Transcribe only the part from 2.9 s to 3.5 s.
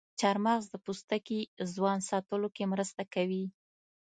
کوي.